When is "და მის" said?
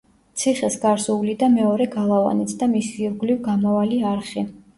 2.63-2.91